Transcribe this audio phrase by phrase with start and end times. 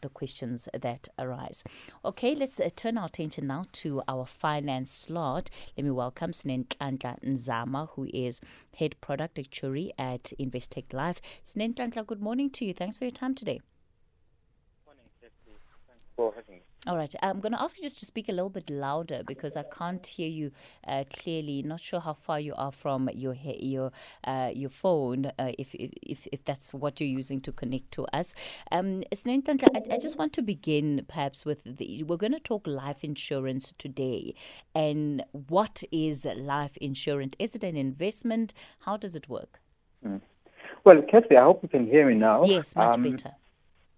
[0.00, 1.64] the questions that arise.
[2.04, 5.50] Okay, let's uh, turn our attention now to our finance slot.
[5.76, 8.40] Let me welcome Snenhlanhla Nzama, who is
[8.78, 11.20] Head Product Actuary at Investec Life.
[11.44, 12.74] Snenhlanhla, good morning to you.
[12.74, 13.60] Thanks for your time today.
[14.86, 15.34] Morning, Thanks
[16.16, 16.67] for having me.
[16.88, 17.14] All right.
[17.22, 20.06] I'm going to ask you just to speak a little bit louder because I can't
[20.06, 20.52] hear you
[20.86, 21.62] uh, clearly.
[21.62, 23.92] Not sure how far you are from your your
[24.24, 28.34] uh, your phone, uh, if, if if that's what you're using to connect to us.
[28.72, 32.04] Um, I, I just want to begin perhaps with the.
[32.04, 34.34] We're going to talk life insurance today,
[34.74, 37.36] and what is life insurance?
[37.38, 38.54] Is it an investment?
[38.80, 39.60] How does it work?
[40.06, 40.22] Mm.
[40.84, 42.44] Well, Kathy, I hope you can hear me now.
[42.44, 43.32] Yes, much um, better.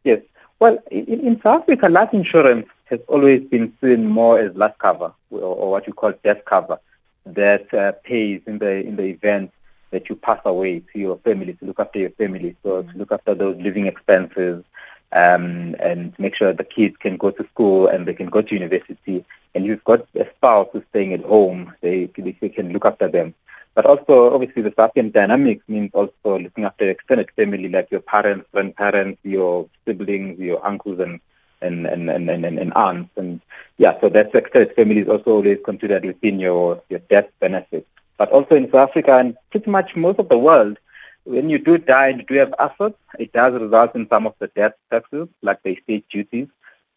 [0.02, 0.23] Yes.
[0.59, 5.12] Well, in, in, South Africa, life insurance has always been seen more as life cover,
[5.30, 6.79] or, or what you call death cover,
[7.25, 9.53] that uh, pays in the in the event
[9.91, 12.91] that you pass away to your family, to look after your family, so mm-hmm.
[12.91, 14.65] to look after those living expenses,
[15.13, 18.55] um, and make sure the kids can go to school and they can go to
[18.55, 19.25] university.
[19.55, 23.35] And you've got a spouse who's staying at home; they they can look after them.
[23.74, 28.01] But also, obviously, the South African dynamics means also looking after extended family, like your
[28.01, 31.21] parents, grandparents, your siblings, your uncles, and
[31.63, 33.11] and and and, and, and aunts.
[33.16, 33.41] And
[33.79, 37.87] yeah, so that extended family is also always considered within your your death benefit.
[38.19, 40.79] But also in South Africa and pretty much most of the world,
[41.25, 44.35] when you do die and you do have assets, it does result in some of
[44.39, 46.49] the death taxes, like the estate duties.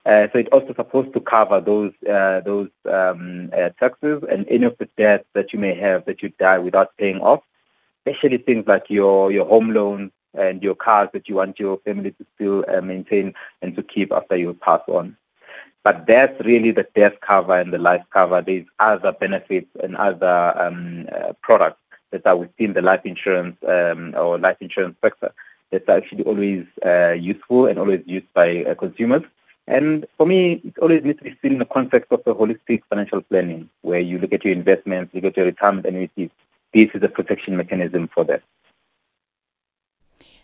[0.05, 4.65] Uh, so it's also supposed to cover those uh, those um, uh, taxes and any
[4.65, 7.41] of the debts that you may have that you die without paying off,
[8.05, 12.11] especially things like your your home loans and your cars that you want your family
[12.11, 15.15] to still uh, maintain and to keep after you pass on.
[15.83, 18.41] But that's really the death cover and the life cover.
[18.41, 24.15] There's other benefits and other um, uh, products that are within the life insurance um,
[24.15, 25.33] or life insurance sector
[25.71, 29.23] that are actually always uh, useful and always used by consumers.
[29.67, 32.83] And for me, it always needs to be seen in the context of a holistic
[32.89, 36.29] financial planning, where you look at your investments, you look at your retirement annuities.
[36.73, 38.43] This is a protection mechanism for that.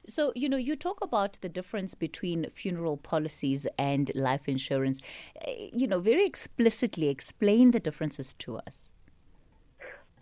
[0.10, 5.02] So, you know, you talk about the difference between funeral policies and life insurance.
[5.46, 8.92] Eh, you know, very explicitly explain the differences to us.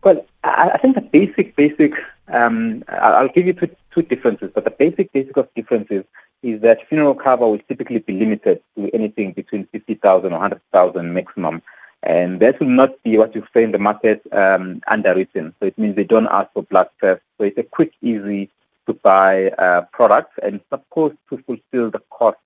[0.03, 1.93] Well, I think the basic, basic,
[2.27, 6.03] um, I'll give you two, two differences, but the basic, basic of differences
[6.43, 11.61] is that funeral cover will typically be limited to anything between 50,000 or 100,000 maximum.
[12.03, 15.55] And that will not be what you say in the market um, underwritten.
[15.59, 17.23] So it means they don't ask for blood tests.
[17.37, 18.51] So it's a quick, easy
[18.87, 22.37] to buy uh, product and supposed to fulfill the cost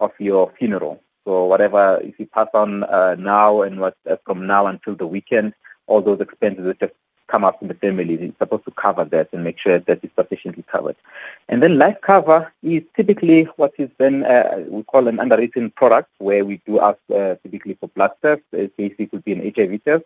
[0.00, 1.00] of your funeral.
[1.24, 5.06] So whatever, if you pass on uh, now and what uh, from now until the
[5.06, 5.54] weekend,
[5.86, 6.92] all those expenses that have
[7.30, 8.14] come up in the family.
[8.14, 10.96] It's supposed to cover that and make sure that it's sufficiently covered.
[11.48, 16.10] And then life cover is typically what is then uh, we call an underwritten product
[16.18, 18.44] where we do ask uh, typically for blood tests.
[18.52, 20.04] It basically could be an HIV test.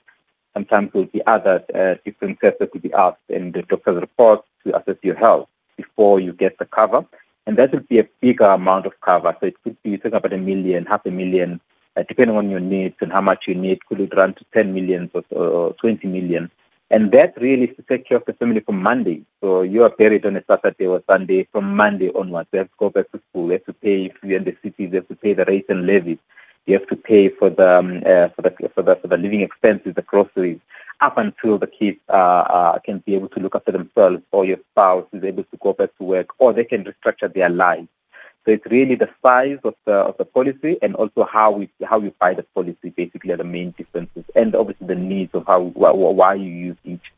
[0.53, 4.01] Sometimes it will be other uh, different tests that could be asked and the doctor's
[4.01, 7.05] report to assess your health before you get the cover.
[7.47, 9.37] And that would be a bigger amount of cover.
[9.41, 11.61] So it could be talking about a million, half a million,
[11.97, 13.85] uh, depending on your needs and how much you need.
[13.87, 16.51] Could it run to 10 million or, or 20 million?
[16.91, 19.23] And that really is to take care of the family from Monday.
[19.41, 21.49] So you are buried on a Saturday or Sunday.
[21.51, 23.47] From Monday onwards, you have to go back to school.
[23.47, 24.91] You have to pay if you're in the cities.
[24.93, 26.19] You have to pay the rates and levies.
[26.67, 29.43] You have to pay for the um, uh, for the for the for the living
[29.43, 30.61] expenses, the groceries,
[31.01, 34.59] up until the kids uh, uh, can be able to look after themselves, or your
[34.71, 37.89] spouse is able to go back to work, or they can restructure their lives.
[38.45, 42.01] So it's really the size of the of the policy and also how we how
[42.01, 45.61] you buy the policy basically are the main differences, and obviously the needs of how
[45.61, 47.13] why you use each.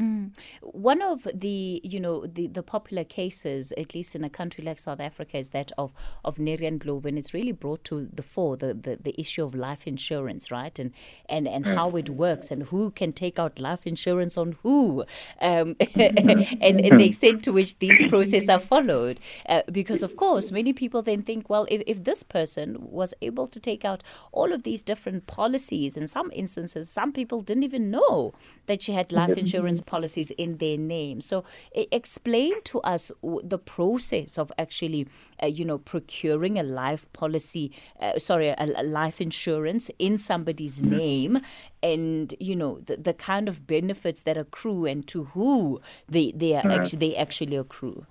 [0.00, 0.36] Mm.
[0.60, 4.78] One of the, you know, the, the popular cases, at least in a country like
[4.78, 8.74] South Africa, is that of of Ndlovu, and it's really brought to the fore the,
[8.74, 10.92] the, the issue of life insurance, right, and
[11.30, 15.04] and and how it works, and who can take out life insurance on who,
[15.40, 19.18] um, and, and the extent to which these processes are followed,
[19.48, 23.46] uh, because of course many people then think, well, if if this person was able
[23.46, 27.90] to take out all of these different policies, in some instances, some people didn't even
[27.90, 28.34] know
[28.66, 31.20] that she had life insurance policies in their name.
[31.20, 35.08] So explain to us the process of actually,
[35.42, 40.82] uh, you know, procuring a life policy, uh, sorry, a, a, life insurance in somebody's
[40.82, 40.96] mm-hmm.
[40.96, 41.40] name
[41.82, 46.54] and, you know, the, the kind of benefits that accrue and to who they, they,
[46.54, 46.80] are mm-hmm.
[46.80, 48.06] actually, they actually accrue.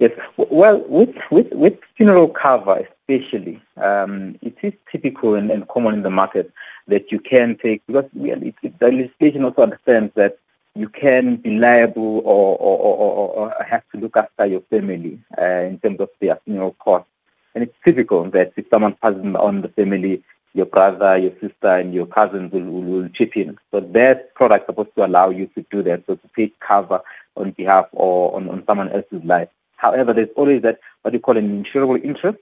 [0.00, 0.10] Yes.
[0.36, 6.02] Well, with, with, with funeral cover especially, um, it is typical and, and, common in
[6.02, 6.52] the market
[6.88, 10.38] that you can take, because we, it, it, the legislation also understands that
[10.74, 15.44] you can be liable or, or, or, or, have to look after your family uh,
[15.44, 17.08] in terms of their funeral costs.
[17.54, 20.22] And it's typical that if someone passes on the family,
[20.52, 23.56] your brother, your sister, and your cousins will, will, will chip in.
[23.70, 27.00] So that product is supposed to allow you to do that, so to take cover
[27.36, 29.48] on behalf or on, on someone else's life.
[29.76, 32.38] However, there's always that what you call an insurable interest,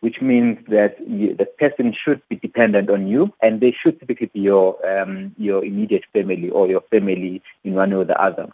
[0.00, 4.26] which means that you, the person should be dependent on you, and they should typically
[4.26, 8.48] be your um, your immediate family or your family in one way or the other.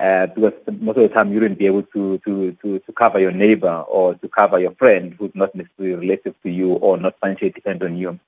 [0.00, 3.20] Uh, because most of the time you wouldn't be able to, to, to, to cover
[3.20, 7.14] your neighbor or to cover your friend who's not necessarily related to you or not
[7.20, 8.18] financially dependent on you.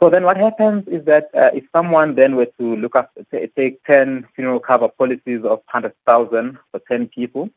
[0.00, 3.12] So then what happens is that uh, if someone then were to look up,
[3.54, 7.50] take 10 funeral cover policies of 100,000 for 10 people,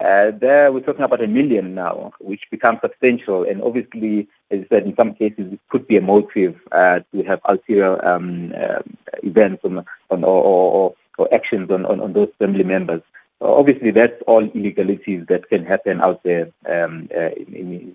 [0.00, 3.44] uh, there we're talking about a million now, which becomes substantial.
[3.44, 7.22] And obviously, as I said, in some cases, it could be a motive uh, to
[7.24, 8.80] have ulterior um, uh,
[9.22, 13.02] events on, on, or, or, or, actions on, on, on, those family members.
[13.42, 17.94] obviously, that's all illegalities that can happen out there um, uh, in,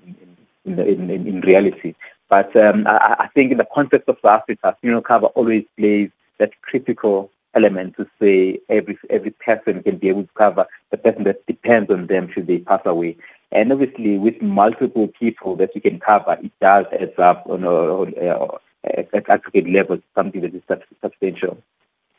[0.66, 1.96] in, in, in, reality.
[2.30, 6.12] But um, I, I, think in the context of South Africa, funeral cover always plays
[6.38, 11.24] that critical element to say every every person can be able to cover the person
[11.24, 13.18] that depends on them should they pass away.
[13.52, 18.13] And obviously, with multiple people that you can cover, it does add up on, on,
[18.18, 20.62] uh, at aggregate level, something that is
[21.02, 21.57] substantial.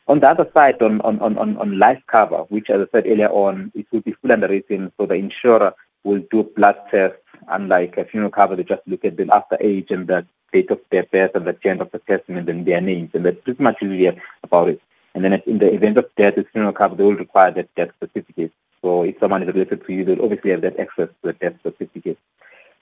[0.07, 3.29] On the other side, on, on, on, on life cover, which as I said earlier
[3.29, 5.73] on, it will be full underwritten, so the insurer
[6.03, 7.19] will do blood tests
[7.49, 10.79] unlike a funeral cover, they just look at the after age and the date of
[10.91, 13.61] their birth and the gender of the person and then their names, and that's pretty
[13.61, 14.81] much really about it.
[15.17, 17.89] And then in the event of death, the funeral cover, they will require that death
[17.99, 18.51] certificate.
[18.83, 21.55] So if someone is related to you, they'll obviously have that access to the death
[21.63, 22.19] certificate.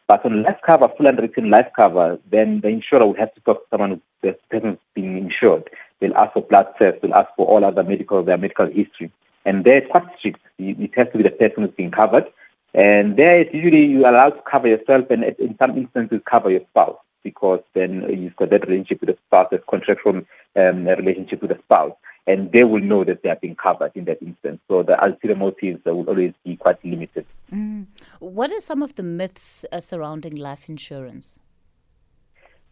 [0.05, 3.61] But on life cover, full underwritten life cover, then the insurer will have to talk
[3.61, 5.69] to someone who person being insured.
[6.01, 9.13] They'll ask for blood tests, they'll ask for all other medical, their medical history.
[9.45, 10.41] And they're quite strict.
[10.59, 12.25] It has to be the person who's being covered.
[12.73, 16.65] And there, it's usually you're allowed to cover yourself and in some instances cover your
[16.71, 20.21] spouse because then you've got that relationship with the spouse, that contractual
[20.57, 21.93] um, relationship with the spouse,
[22.27, 24.60] and they will know that they have been covered in that instance.
[24.68, 27.25] So the ulterior motives will always be quite limited.
[27.51, 27.86] Mm.
[28.19, 31.39] What are some of the myths uh, surrounding life insurance?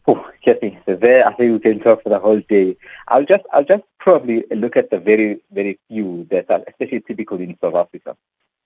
[0.06, 2.76] Oh, Kathy, there I think we can talk for the whole day.
[3.08, 7.40] I'll just I'll just probably look at the very very few that are especially typical
[7.40, 8.18] in South Africa.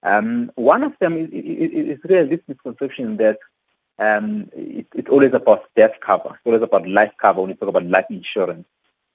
[0.01, 3.37] Um, one of them is, is, is really this misconception that
[3.99, 6.29] um, it, it's always about death cover.
[6.29, 8.65] It's always about life cover when you talk about life insurance.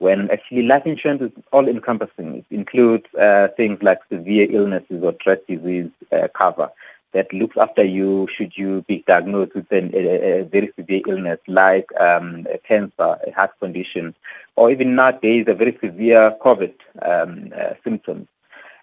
[0.03, 2.29] When actually life insurance is all encompassing.
[2.39, 6.69] It includes uh, things like severe illnesses or dread disease uh, cover
[7.13, 11.39] that looks after you should you be diagnosed with an, a, a, very severe illness
[11.47, 14.13] like um, cancer, a heart condition,
[14.57, 18.27] or even nowadays a very severe COVID um, uh, symptoms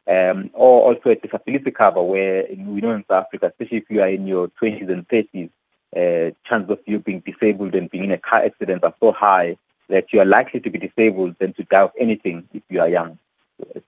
[0.08, 4.02] um, or also a disability cover where we know in South Africa, especially if you
[4.02, 5.50] are in your 20s and 30s,
[5.98, 9.58] uh, chances of you being disabled and being in a car accident are so high
[9.90, 12.90] that you are likely to be disabled than to die of anything if you are
[12.90, 13.18] young.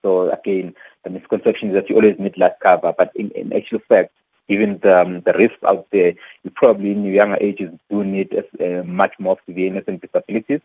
[0.02, 3.80] So again, the misconception is that you always need life cover, but in, in actual
[3.88, 4.12] fact,
[4.48, 8.44] given the, um, the risks out there, you probably in your younger ages do need
[8.60, 10.60] a much more severe illness and disabilities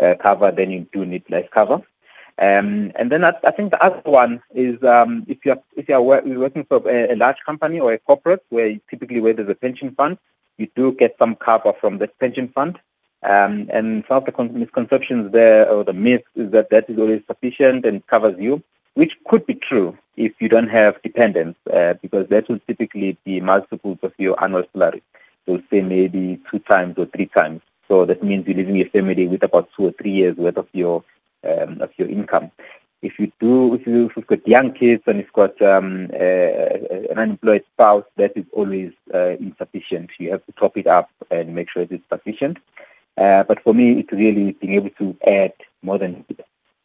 [0.00, 1.82] uh, cover than you do need life cover.
[2.38, 6.00] Um, and then I, I, think the other one is um, if you're if you're
[6.00, 9.94] working for a, a, large company or a corporate where typically where there's a pension
[9.94, 10.16] fund,
[10.56, 12.78] you do get some cover from the pension fund.
[13.22, 17.22] Um, and some of the misconceptions there or the myth is that that is always
[17.26, 18.62] sufficient and covers you,
[18.94, 23.40] which could be true if you don't have dependents, uh, because that will typically be
[23.40, 25.02] multiples of your annual salary.
[25.46, 27.62] You'll say maybe two times or three times.
[27.88, 30.68] So that means you're leaving your family with about two or three years worth of
[30.72, 31.04] your
[31.44, 32.50] um, of your income.
[33.02, 36.16] If you do, if, you, have got young kids and you've got um, uh,
[37.10, 40.10] an unemployed spouse, that is always uh, insufficient.
[40.18, 42.58] You have to top it up and make sure it is sufficient.
[43.16, 45.52] Uh, but for me, it's really being able to add
[45.82, 46.24] more than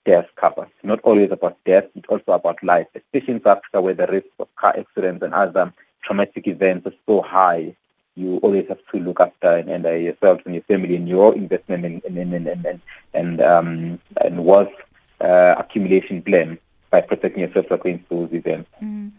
[0.05, 0.63] death cover.
[0.63, 4.07] It's not always about death, it's also about life, especially in South Africa where the
[4.07, 7.75] risk of car accidents and other traumatic events are so high
[8.17, 11.35] you always have to look after and, and uh, yourself and your family and your
[11.35, 12.81] investment and and and and,
[13.13, 14.73] and, um, and wealth
[15.21, 16.57] uh, accumulation plan
[16.89, 18.69] by protecting yourself against those events.
[18.81, 19.11] Mm.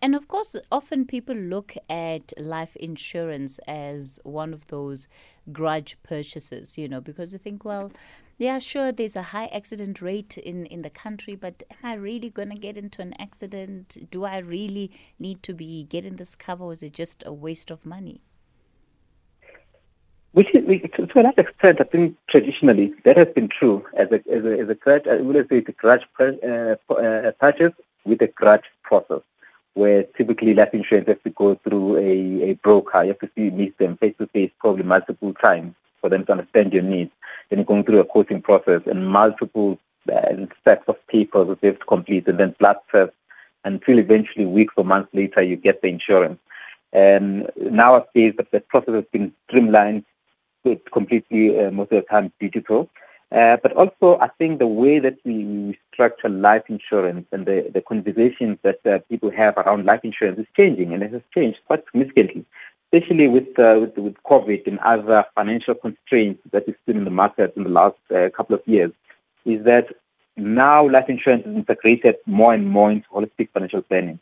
[0.00, 5.08] And of course, often people look at life insurance as one of those
[5.52, 7.92] grudge purchases, you know, because they think, well,
[8.38, 12.30] yeah, sure, there's a high accident rate in, in the country, but am I really
[12.30, 14.10] going to get into an accident?
[14.10, 17.70] Do I really need to be getting this cover, or is it just a waste
[17.70, 18.20] of money?
[20.78, 24.44] To, to a large extent, I think traditionally that has been true as a as
[24.44, 25.06] a, as a grudge.
[25.06, 27.72] I would say a grudge uh, uh, purchase
[28.04, 29.22] with a grudge process,
[29.74, 33.02] where typically life insurance has to go through a, a broker.
[33.02, 36.32] You have to see, meet them face to face probably multiple times for them to
[36.32, 37.12] understand your needs.
[37.48, 39.78] Then you're going through a quoting process and multiple
[40.12, 40.46] uh,
[40.88, 43.14] of papers that they have to complete and then blood tests
[43.64, 46.38] until eventually weeks or months later you get the insurance.
[46.92, 50.04] And nowadays the, the process has been streamlined,
[50.92, 52.88] completely uh, most of the time digital.
[53.32, 57.80] Uh, but also, I think the way that we, structure life insurance and the, the
[57.80, 61.82] conversations that uh, people have around life insurance is changing, and it has changed quite
[61.86, 62.44] significantly,
[62.92, 67.10] especially with, uh, with, with COVID and other financial constraints that we've seen in the
[67.10, 68.92] market in the last uh, couple of years.
[69.46, 69.88] Is that
[70.36, 74.18] now life insurance is integrated more and more into holistic financial planning.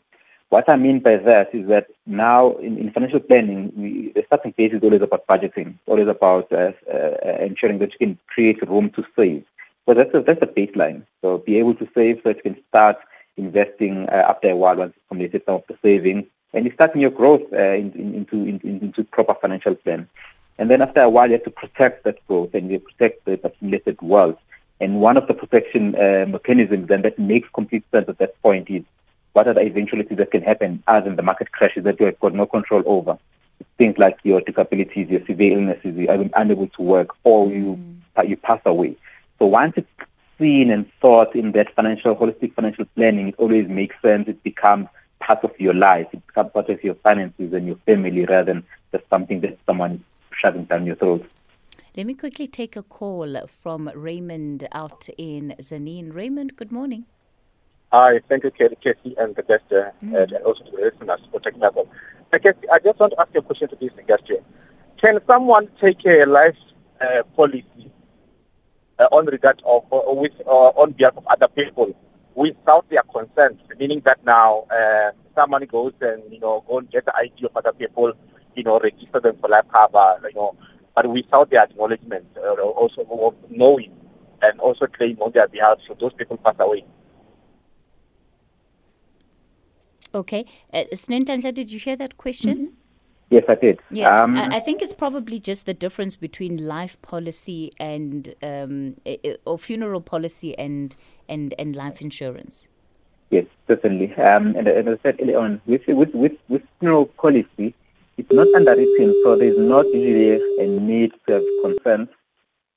[0.50, 4.52] What I mean by that is that now in, in financial planning, we, the starting
[4.52, 8.90] phase is always about budgeting, always about uh, uh, ensuring that you can create room
[8.90, 9.44] to save.
[9.86, 11.04] So that's a, that's a baseline.
[11.22, 12.96] So be able to save so that you can start
[13.36, 16.96] investing uh, after a while once you've completed some of the savings, and you start
[16.96, 20.08] your growth uh, in, in, into in, into proper financial plan.
[20.58, 23.40] And then after a while, you have to protect that growth and you protect the
[23.44, 24.38] accumulated wealth.
[24.80, 28.68] And one of the protection uh, mechanisms then that makes complete sense at that point
[28.68, 28.82] is
[29.32, 32.20] what are the eventualities that can happen as in the market crashes that you have
[32.20, 33.18] got no control over?
[33.78, 37.54] Things like your disabilities, your severe illnesses, you are unable to work, or mm.
[37.54, 37.78] you
[38.26, 38.96] you pass away.
[39.38, 39.88] So once it's
[40.38, 44.28] seen and thought in that financial, holistic financial planning, it always makes sense.
[44.28, 44.88] It becomes
[45.20, 46.08] part of your life.
[46.12, 49.92] It becomes part of your finances and your family rather than just something that someone
[49.92, 50.00] is
[50.38, 51.24] shoving down your throat.
[51.96, 56.14] Let me quickly take a call from Raymond out in Tzaneen.
[56.14, 57.04] Raymond, good morning.
[57.92, 60.14] Hi, thank you, Casey, and the guest, uh, mm.
[60.16, 61.88] and also to the listeners for taking call.
[62.32, 64.38] Casey, I just want to ask you a question to this guest here.
[65.02, 66.54] Can someone take a life
[67.00, 67.90] uh, policy
[69.00, 71.92] uh, on regard of uh, with uh, on behalf of other people
[72.36, 73.58] without their consent?
[73.76, 77.56] Meaning that now uh, someone goes and you know go and get the ID of
[77.56, 78.12] other people,
[78.54, 80.54] you know, register them for life cover, you know,
[80.94, 83.92] but without their acknowledgement, uh, also knowing,
[84.42, 86.84] and also claim on their behalf should those people pass away.
[90.14, 90.44] Okay.
[90.72, 90.84] Uh,
[91.52, 92.56] did you hear that question?
[92.56, 92.74] Mm-hmm.
[93.30, 93.78] Yes, I did.
[93.90, 98.96] Yeah, um, I, I, think it's probably just the difference between life policy and um,
[99.44, 100.96] or funeral policy and
[101.28, 102.66] and and life insurance.
[103.30, 104.12] Yes, certainly.
[104.16, 107.72] Um, and, and, as I said earlier on, with with with, with funeral policy,
[108.18, 112.10] it's not underwritten, so there's not usually a need to have consent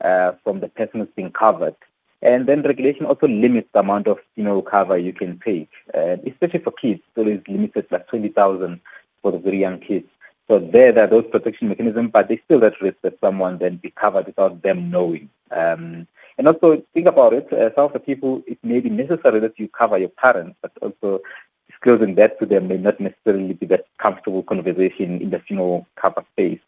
[0.02, 1.76] uh, from the person who's being covered.
[2.24, 6.16] And then regulation also limits the amount of you know cover you can take, uh,
[6.26, 7.02] especially for kids.
[7.16, 8.80] So it's limited like twenty thousand
[9.22, 10.08] for the very young kids.
[10.48, 13.78] So there, there are those protection mechanisms, but they still at risk that someone then
[13.78, 15.30] be covered without them knowing.
[15.52, 17.52] Um, and also think about it.
[17.52, 20.72] Uh, some of the people, it may be necessary that you cover your parents, but
[20.82, 21.22] also
[21.70, 26.24] disclosing that to them may not necessarily be that comfortable conversation in the funeral cover
[26.34, 26.60] space.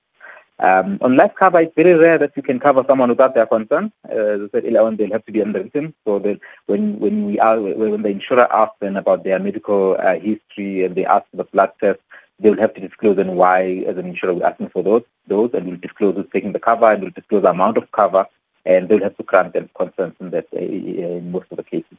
[0.60, 3.92] Um, on life cover, it's very rare that you can cover someone without their consent.
[4.10, 5.94] Uh, as I said earlier on, they'll have to be underwritten.
[6.06, 10.16] So that when when we are when the insurer asks them about their medical uh,
[10.16, 12.00] history and they ask for the blood test,
[12.40, 15.68] they'll have to disclose and why, as an insurer, we're asking for those those, and
[15.68, 18.26] we'll disclose who's taking the cover and we'll disclose the amount of cover,
[18.66, 21.98] and they'll have to grant them consent in that uh, in most of the cases.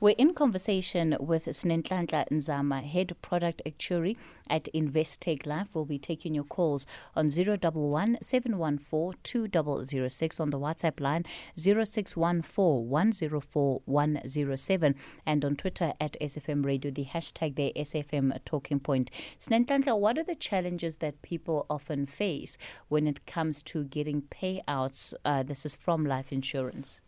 [0.00, 4.16] We're in conversation with Snenhlanhla Nzama, Head Product Actuary
[4.50, 5.74] at Investec Life.
[5.74, 6.84] We'll be taking your calls
[7.14, 11.24] on 011 714 2006 on the WhatsApp line
[11.56, 19.10] 0614 104 107 and on Twitter at SFM Radio, the hashtag there SFM Talking Point.
[19.38, 22.58] Snenhlanhla, what are the challenges that people often face
[22.88, 25.14] when it comes to getting payouts?
[25.24, 27.00] Uh, this is from life insurance.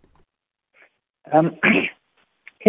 [1.32, 1.58] Um,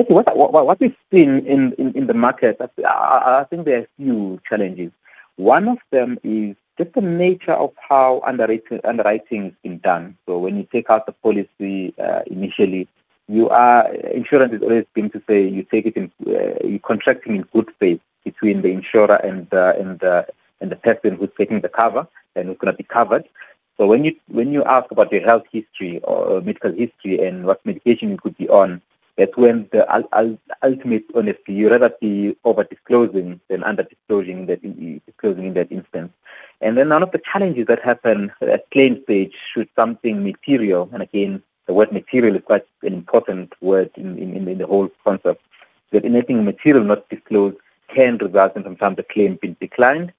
[0.08, 3.84] what, what, what we've seen in, in, in the market, I, I, think there are
[3.84, 4.92] a few challenges.
[5.38, 10.18] One of them is just the nature of how underwriting, underwriting is being done.
[10.26, 12.88] So when you take out the policy uh, initially,
[13.28, 17.36] you are insurance is always going to say you take it in uh, you're contracting
[17.36, 20.02] in good faith between the insurer and and
[20.62, 23.28] and the person who's taking the cover and who's going to be covered.
[23.78, 27.66] So when you when you ask about your health history or medical history and what
[27.66, 28.82] medication you could be on,
[29.18, 29.84] that's when the
[30.64, 34.62] ultimate honesty, you rather be over disclosing than under disclosing that
[35.06, 36.14] disclosing in that instance.
[36.62, 41.02] And then one of the challenges that happen at claim stage should something material, and
[41.02, 45.42] again, the word material is quite an important word in, in, in the whole concept,
[45.92, 47.58] that anything material not disclosed
[47.94, 50.14] can result in sometimes the claim being declined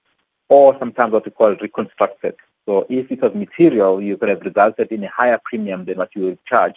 [0.49, 2.35] or sometimes what we call reconstructed.
[2.65, 6.15] So if it was material, you could have resulted in a higher premium than what
[6.15, 6.75] you would charge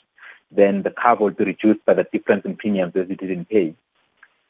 [0.55, 3.75] then the cover will be reduced by the difference in premiums that you didn't pay.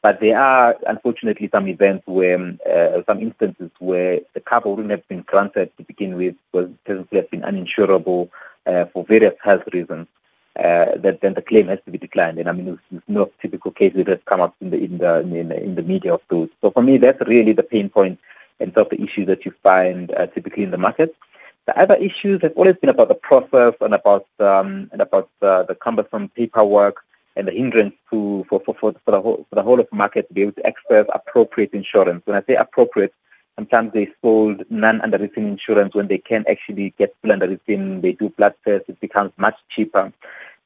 [0.01, 2.37] But there are, unfortunately, some events where,
[2.69, 7.15] uh, some instances where the cover wouldn't have been granted to begin with because it
[7.15, 8.29] has been uninsurable
[8.65, 10.07] uh, for various health reasons.
[10.55, 12.37] Uh, that then the claim has to be declined.
[12.37, 14.99] And I mean, it's, it's no typical case that has come up in the in
[14.99, 16.49] the in the, in the media of those.
[16.61, 18.19] So for me, that's really the pain point
[18.59, 21.15] and sort of the issues that you find uh, typically in the market.
[21.65, 25.63] The other issues have always been about the process and about um, and about uh,
[25.63, 26.97] the cumbersome paperwork
[27.35, 29.95] and the hindrance to for for, for, for the whole for the whole of the
[29.95, 32.21] market to be able to access appropriate insurance.
[32.25, 33.13] When I say appropriate,
[33.55, 38.01] sometimes they sold non-underwritten insurance when they can actually get full underwritten.
[38.01, 40.11] They do blood tests; it becomes much cheaper.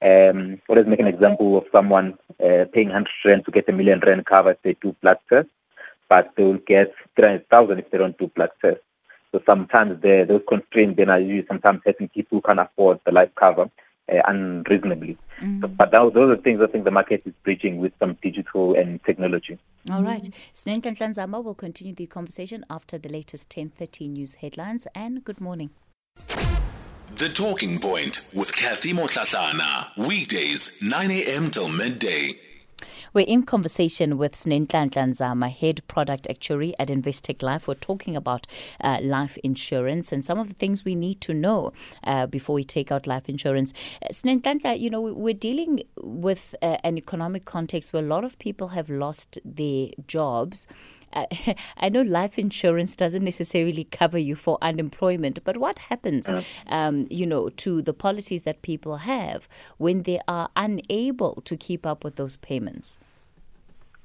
[0.02, 4.00] Um, let's make an example of someone uh, paying 100 rand to get a million
[4.00, 5.52] rand cover if they do blood tests,
[6.10, 8.82] but they will get 300,000 if they don't do blood tests.
[9.38, 13.12] So sometimes the, those constraints then are usually sometimes helping people who can afford the
[13.12, 13.70] life cover
[14.12, 15.16] uh, unreasonably.
[15.40, 15.62] Mm.
[15.62, 18.74] So, but those, those are things I think the market is bridging with some digital
[18.74, 19.60] and technology.
[19.92, 20.28] All right.
[20.56, 24.88] Snenhlanhla Nzama will continue the conversation after the latest 10.30 news headlines.
[24.96, 25.70] And good morning.
[27.16, 29.96] The Talking Point with Cathy Mohlahlana.
[29.98, 31.52] Weekdays, 9 a.m.
[31.52, 32.40] till midday.
[33.14, 37.68] We're in conversation with Snenhlanhla Nzama, Head Product Actuary at Investec Life.
[37.68, 38.48] We're talking about
[38.82, 42.64] uh, life insurance and some of the things we need to know uh, before we
[42.64, 43.74] take out life insurance.
[44.02, 48.38] Uh, Snenhlanhla, you know, we're dealing with uh, an economic context where a lot of
[48.40, 50.68] people have lost their jobs.
[51.78, 56.30] I know life insurance doesn't necessarily cover you for unemployment, but what happens,
[56.68, 59.48] um, you know, to the policies that people have
[59.78, 63.00] when they are unable to keep up with those payments?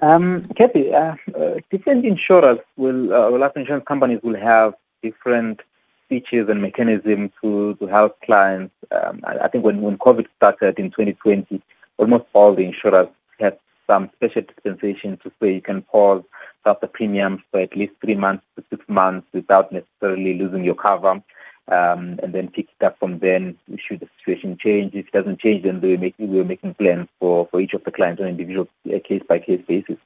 [0.01, 5.61] Um, Kathy, uh, uh, different insurers will, uh, life insurance companies will have different
[6.09, 8.75] features and mechanisms to, to help clients.
[8.91, 11.63] Um, I, I, think when, when COVID started in 2020,
[11.99, 16.23] almost all the insurers had some special dispensation to say you can pause
[16.65, 20.75] of the premiums for at least three months to six months without necessarily losing your
[20.75, 21.23] cover.
[21.69, 24.95] Um, and then pick it up from then should the situation change.
[24.95, 27.93] If it doesn't change, then we're making, we're making plans for, for each of the
[27.93, 28.69] clients on an individual
[29.05, 29.97] case by case basis.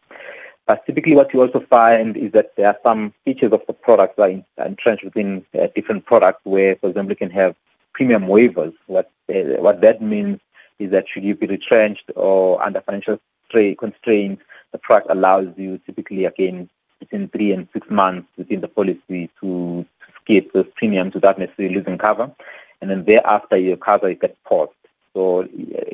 [0.67, 4.17] But typically, what you also find is that there are some features of the product
[4.17, 7.55] that are entrenched within uh, different products where, for example, you can have
[7.95, 8.75] premium waivers.
[8.87, 10.41] What, uh, what that means
[10.79, 13.19] is that should you be retrenched or under financial
[13.79, 19.31] constraints, the product allows you typically again between three and six months within the policy
[19.41, 22.31] to, to skip those premiums without necessarily losing cover.
[22.81, 24.73] And then thereafter, your cover gets paused.
[25.15, 25.49] So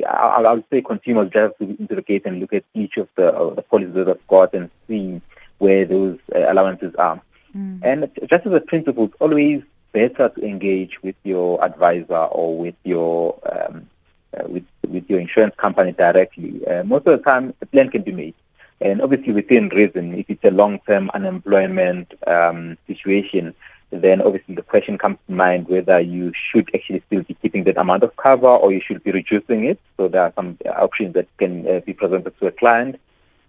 [0.08, 3.32] I, I would say consumers just have to interrogate and look at each of the,
[3.32, 5.20] uh, the policies that they've got and see
[5.58, 7.20] where those uh, allowances are.
[7.56, 7.80] Mm.
[7.84, 12.74] And just as a principle, it's always better to engage with your advisor or with
[12.82, 13.88] your um,
[14.36, 16.66] uh, with with your insurance company directly.
[16.66, 18.34] Uh, most of the time, a plan can be made.
[18.82, 23.54] And obviously, within reason, if it's a long term unemployment um, situation,
[23.90, 27.76] then obviously the question comes to mind whether you should actually still be keeping that
[27.76, 29.78] amount of cover or you should be reducing it.
[29.96, 32.98] So there are some options that can uh, be presented to a client.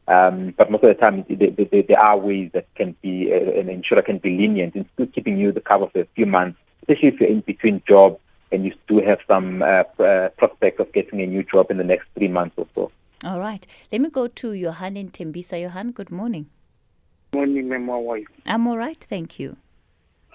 [0.07, 4.01] Um, but most of the time, there are ways that can be, uh, an insurer
[4.01, 7.19] can be lenient in still keeping you the cover for a few months, especially if
[7.21, 8.19] you're in between jobs
[8.51, 11.83] and you do have some uh, uh, prospect of getting a new job in the
[11.85, 12.91] next three months or so.
[13.23, 13.65] All right.
[13.89, 15.61] Let me go to Johan in Tembisa.
[15.61, 16.49] Johan, good morning.
[17.33, 18.25] Morning, my wife.
[18.45, 19.55] I'm all right, thank you.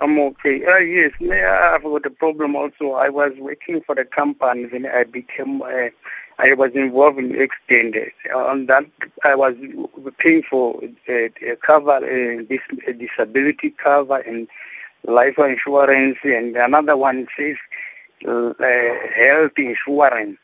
[0.00, 0.64] I'm okay.
[0.64, 2.92] Uh, yes, I've got a problem also.
[2.92, 5.90] I was working for the company when I became, uh,
[6.38, 8.12] I was involved in extended.
[8.34, 8.86] On that,
[9.22, 9.54] I was
[10.18, 14.48] paying for uh, a cover, uh, this a disability cover and
[15.06, 17.56] life insurance, and another one says
[18.26, 18.52] uh,
[19.14, 20.38] health insurance.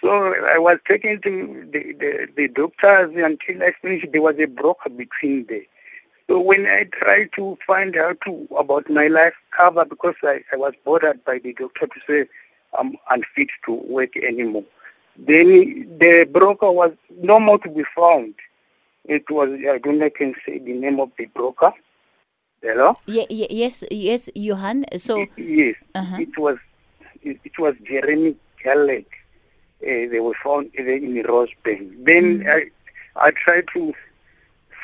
[0.00, 4.06] So I was taken to the, the, the doctors until I finished.
[4.12, 5.62] There was a broker between there.
[6.26, 10.56] So when I tried to find out to, about my life cover, because I, I
[10.56, 12.28] was bothered by the doctor to say
[12.78, 14.64] I'm unfit to work anymore,
[15.18, 18.34] then the broker was no more to be found.
[19.04, 21.72] It was, I don't know I can say the name of the broker.
[22.62, 22.96] Hello?
[23.06, 24.84] Yeah, yeah, yes, yes, Johan.
[24.98, 26.18] So yes, uh-huh.
[26.20, 26.58] it was
[27.22, 29.06] it, it was Jeremy Gallet
[29.80, 32.04] they were found in the rose Rosebank.
[32.04, 32.70] Then mm.
[33.16, 33.94] I, I tried to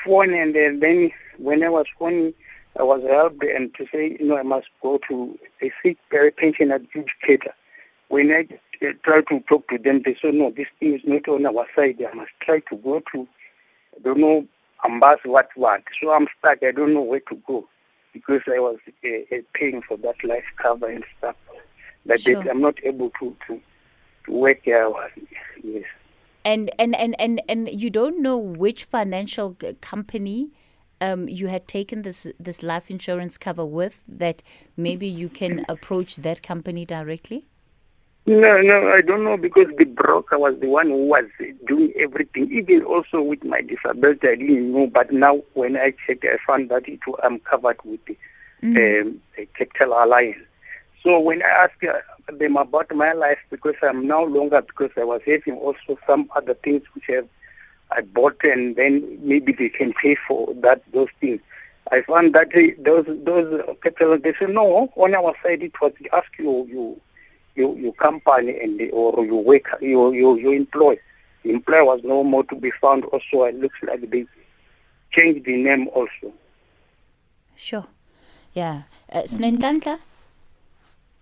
[0.05, 2.35] phone, and then, then when I was phoning,
[2.79, 6.69] I was helped and to say, you know, I must go to a sick pension
[6.69, 7.53] adjudicator.
[8.09, 8.47] When I
[8.87, 11.67] uh, tried to talk to them, they said, no, this thing is not on our
[11.75, 12.05] side.
[12.09, 13.29] I must try to go to,
[13.97, 14.47] I don't know,
[14.85, 15.83] Ambas, what, what.
[16.01, 16.63] So I'm stuck.
[16.63, 17.67] I don't know where to go
[18.13, 21.37] because I was uh, uh, paying for that life cover and stuff.
[22.05, 22.49] But sure.
[22.49, 23.61] I'm not able to, to
[24.29, 25.12] work hours.
[25.62, 25.85] Yes.
[26.45, 30.51] And and, and, and and you don't know which financial company
[31.01, 34.43] um, you had taken this this life insurance cover with that
[34.77, 37.47] maybe you can approach that company directly?
[38.29, 41.27] No, no, I don't know because the broker was the one who was
[41.67, 42.51] doing everything.
[42.51, 44.89] Even also with my disability, I didn't know.
[44.89, 48.17] But now when I checked, I found that it I'm covered with the
[48.65, 49.03] mm.
[49.03, 49.21] um,
[49.57, 50.45] Capital Alliance.
[51.05, 51.85] So when I asked
[52.33, 56.55] them about my life, because I'm no longer, because I was having also some other
[56.55, 57.29] things which have
[57.91, 61.41] I bought, and then maybe they can pay for that those things.
[61.93, 66.27] I found that those those capital they say no on our side it was ask
[66.37, 67.01] you you
[67.55, 70.99] you your company and or your work your your your employee.
[71.45, 73.05] The employer was no more to be found.
[73.05, 74.27] Also, it looks like they
[75.12, 76.33] changed the name also.
[77.55, 77.87] Sure.
[78.53, 78.83] Yeah.
[79.12, 80.01] Uh, Snenhlanhla?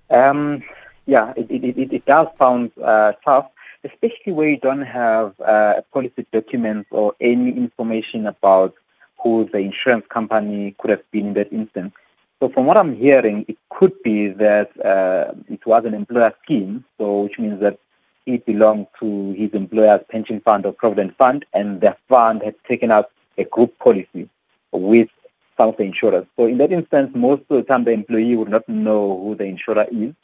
[0.09, 0.63] Um,
[1.07, 3.47] yeah, it, it, it, it does sound uh, tough,
[3.85, 8.75] especially where you don't have uh, policy documents or any information about
[9.23, 11.93] who the insurance company could have been in that instance.
[12.41, 16.85] So from what I'm hearing, it could be that uh, it was an employer scheme,
[16.99, 17.79] so which means that
[18.27, 22.91] it belonged to his employer's pension fund or provident fund, and the fund had taken
[22.91, 24.29] out a group policy
[24.73, 25.09] with
[25.57, 26.27] some of the insurers.
[26.37, 29.45] So in that instance, most of the time the employee would not know who the
[29.45, 30.15] insurer is,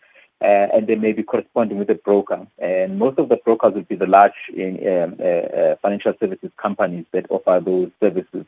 [0.42, 2.46] uh, and they may be corresponding with a broker.
[2.58, 7.06] And most of the brokers would be the large um, uh, uh, financial services companies
[7.12, 8.46] that offer those services.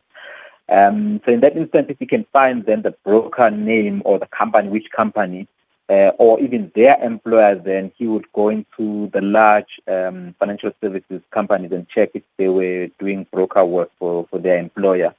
[0.68, 4.26] Um, so in that instance, if you can find then the broker name or the
[4.26, 5.46] company, which company,
[5.90, 11.20] uh, or even their employer, then he would go into the large um, financial services
[11.30, 15.14] companies and check if they were doing broker work for, for their employer.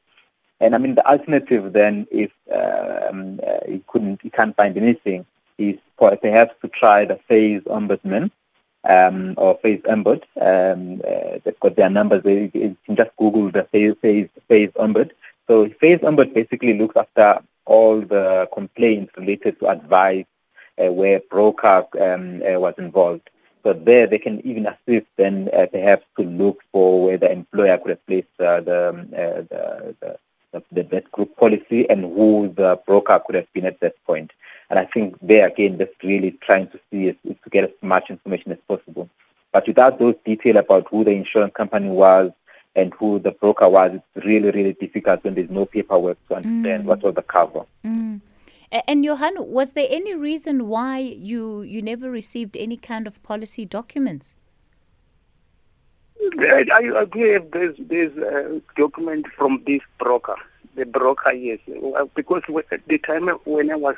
[0.60, 5.26] And I mean, the alternative then, if um, uh, he couldn't, he can't find anything,
[5.70, 8.32] is perhaps to try the FAIS ombudsman
[8.84, 10.24] um, or FAIS ombud.
[10.40, 12.24] Um, uh, they've got their numbers.
[12.26, 15.12] You can just Google the FAIS, FAIS, FAIS ombud.
[15.48, 20.26] So FAIS ombud basically looks after all the complaints related to advice
[20.78, 23.30] uh, where broker um, uh, was involved.
[23.64, 27.78] So there they can even assist then uh, perhaps to look for where the employer
[27.78, 29.96] could have placed uh, the, um, uh, the,
[30.52, 34.32] the, the, the group policy and who the broker could have been at that point.
[34.74, 37.70] And I think there again, just really trying to see is, is to get as
[37.84, 39.08] much information as possible.
[39.52, 42.32] But without those details about who the insurance company was,
[42.76, 46.86] and who the broker was, it's really, really difficult when there's no paperwork to understand
[46.86, 46.86] mm.
[46.88, 47.66] what was the cover.
[47.86, 48.22] Mm.
[48.88, 53.64] And Johan, was there any reason why you you never received any kind of policy
[53.64, 54.36] documents?
[56.40, 57.38] I, I agree.
[57.38, 60.38] There's there's a document from this broker,
[60.76, 61.60] the broker, yes,
[61.96, 63.96] uh, because at the time when I was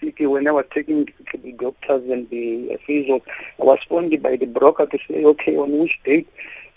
[0.00, 3.22] sick, when I was taking the doctors and the physio,
[3.60, 6.28] I was phoned by the broker to say, okay, on which date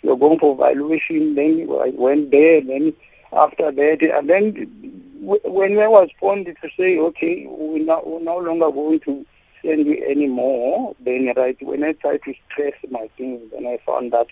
[0.01, 1.35] you're going for evaluation.
[1.35, 2.61] Then I went there.
[2.61, 2.93] Then
[3.33, 4.69] after that, and then
[5.21, 9.25] when I was phoned to say, okay, we're, not, we're no longer going to
[9.61, 14.11] send you anymore, then right when I tried to stress my things, then I found
[14.13, 14.27] that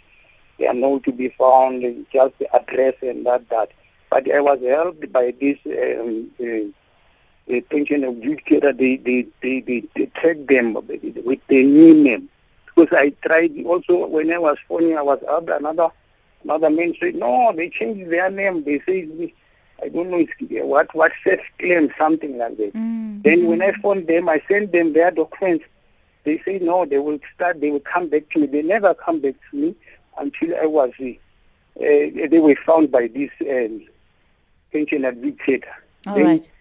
[0.58, 3.70] they are not to be found, just the address and that, that.
[4.10, 8.78] But I was helped by this um, uh, uh, pension adjudicator.
[8.78, 12.30] They, they, they, they, they tracked them with the new name.
[12.66, 15.90] Because I tried also when I was phoning, I was up another
[16.44, 18.64] another man said, no, they changed their name.
[18.64, 19.34] They say,
[19.84, 20.26] I don't know
[20.66, 22.74] what what self claim something like that.
[22.74, 23.22] Mm-hmm.
[23.24, 25.66] Then when I phoned them, I sent them their documents.
[26.24, 27.62] They say no, they will start.
[27.62, 28.48] They will come back to me.
[28.48, 29.76] They never come back to me
[30.18, 30.92] until I was.
[31.00, 31.10] Uh,
[31.78, 33.70] they were found by this uh,
[34.72, 35.76] pension administrator.
[36.08, 36.52] All then, right.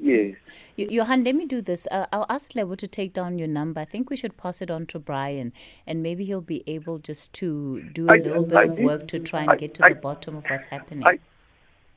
[0.00, 0.34] Yes.
[0.76, 1.86] Johan, let me do this.
[1.90, 3.82] Uh, I'll ask Lebo to take down your number.
[3.82, 5.52] I think we should pass it on to Brian,
[5.86, 8.84] and maybe he'll be able just to do a I, little bit I of did,
[8.86, 11.04] work to try and I, get to the bottom of what's happening.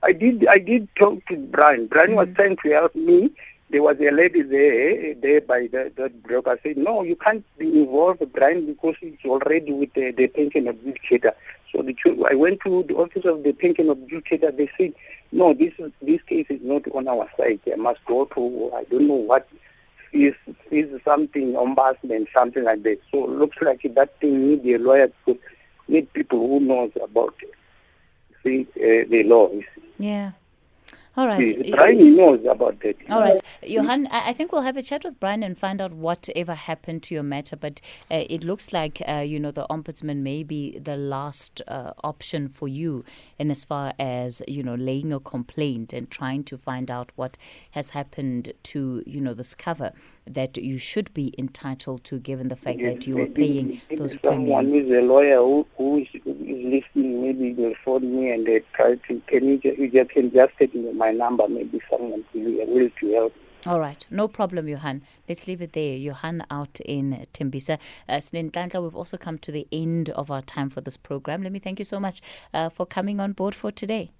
[0.04, 0.46] I, did.
[0.48, 1.88] I did talk to Brian.
[1.88, 2.18] Brian mm-hmm.
[2.18, 3.32] was trying to help me.
[3.70, 6.60] There was a lady there, there by the, the broker.
[6.62, 11.32] said, no, you can't be involved, Brian, because it's already with the, the pension adjudicator.
[11.72, 11.96] So the,
[12.30, 14.58] I went to the office of the pension adjudicator.
[14.58, 14.94] They said,
[15.32, 17.60] no, this is, this case is not on our side.
[17.72, 19.48] I must go to I don't know what
[20.14, 20.36] is
[20.70, 23.00] is something ombudsman, something like that.
[23.12, 25.40] So looks like that thing need a lawyer to
[25.88, 27.36] need people who knows about.
[28.44, 29.50] See uh, the law.
[30.00, 30.32] Yeah.
[31.18, 31.72] All right.
[31.72, 32.96] Brian knows about that.
[33.10, 33.40] All right.
[33.64, 37.14] Johan, I think we'll have a chat with Brian and find out whatever happened to
[37.14, 37.58] your matter.
[37.58, 41.92] But uh, it looks like, uh, you know, the ombudsman may be the last uh,
[42.02, 43.04] option for you
[43.38, 47.38] in as far as, you know, laying a complaint and trying to find out what
[47.72, 49.92] has happened to, you know, this cover
[50.26, 53.68] that you should be entitled to given the fact Yes, that you were maybe- paying
[53.90, 54.74] maybe those someone premiums.
[54.76, 57.22] is a lawyer who, who is, is listening.
[57.22, 59.22] Maybe they'll phone me and they try to.
[59.28, 61.48] Can you, ju- you just can just take my number?
[61.48, 63.34] Maybe someone will will to help.
[63.68, 65.04] All right, no problem, Johan.
[65.30, 65.96] Let's leave it there.
[65.96, 67.78] Johan out in Tembisa.
[68.10, 71.44] Uh, Snenhlanhla, we've also come to the end of our time for this program.
[71.44, 72.22] Let me thank you so much
[72.56, 74.12] uh, for coming on board for today.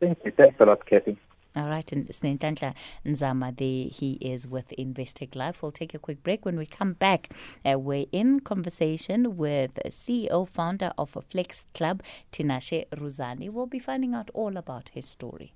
[0.00, 0.30] Thank you.
[0.34, 1.18] Thanks a lot, Kathy.
[1.56, 5.62] All right, and Snenhlanhla Nzama, there he is with Investec Life.
[5.62, 6.44] We'll take a quick break.
[6.44, 7.32] When we come back,
[7.64, 13.50] uh, we're in conversation with CEO, founder of FlexClub, Tinashe Ruzane.
[13.50, 15.52] We'll be finding out all about his story.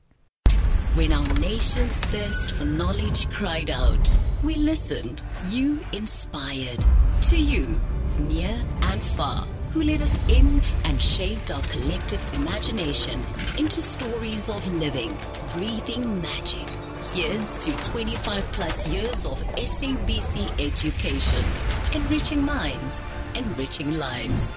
[0.95, 5.23] When our nation's thirst for knowledge cried out, we listened.
[5.49, 6.85] You inspired.
[7.23, 7.81] To you,
[8.19, 13.21] near and far, who led us in and shaped our collective imagination
[13.59, 15.15] into stories of living,
[15.53, 16.65] breathing magic.
[17.13, 21.45] Here's to 25 plus years of SABC education,
[21.93, 23.03] enriching minds,
[23.35, 24.53] enriching lives.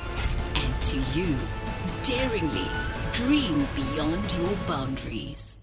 [0.54, 1.36] And to you,
[2.04, 2.68] daringly
[3.14, 5.58] dream beyond your boundaries.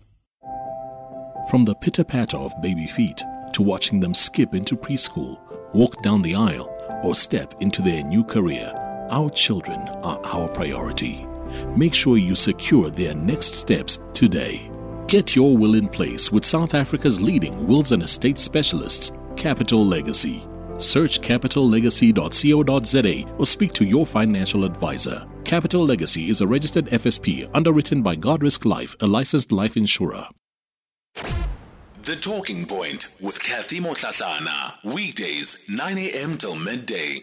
[1.49, 5.39] From the pitter patter of baby feet to watching them skip into preschool,
[5.73, 6.69] walk down the aisle,
[7.05, 8.73] or step into their new career,
[9.11, 11.27] our children are our priority.
[11.77, 14.71] Make sure you secure their next steps today.
[15.07, 20.47] Get your will in place with South Africa's leading wills and estate specialists, Capital Legacy.
[20.79, 25.27] Search capitallegacy.co.za or speak to your financial advisor.
[25.45, 30.27] Capital Legacy is a registered FSP underwritten by Guardrisk Life, a licensed life insurer.
[32.03, 34.75] The Talking Point with Cathy Mohlahlana.
[34.85, 36.37] Weekdays, 9 a.m.
[36.37, 37.23] till midday.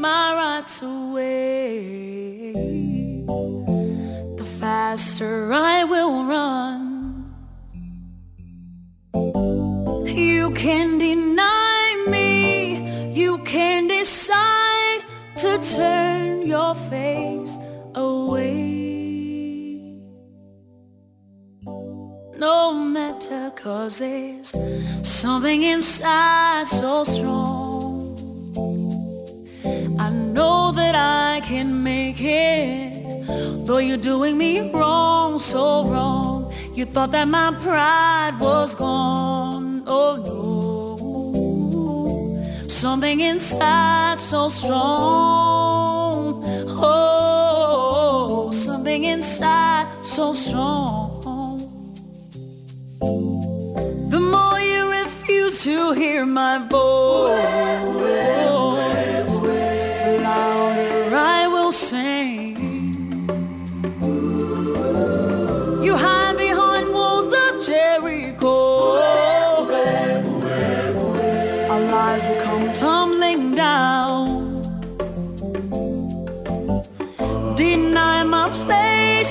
[0.00, 2.52] My rights away,
[4.36, 7.34] the faster I will run.
[10.06, 15.00] You can deny me, you can decide
[15.36, 17.58] to turn your face
[17.94, 18.78] away.
[22.36, 24.54] No matter, cause there's
[25.02, 27.68] something inside so strong.
[30.38, 33.26] Know that I can make it,
[33.66, 36.52] though you're doing me wrong, so wrong.
[36.74, 40.98] You thought that my pride was gone, oh no.
[42.68, 46.44] Something inside so strong,
[46.78, 51.18] oh, something inside so strong.
[54.08, 57.88] The more you refuse to hear my voice,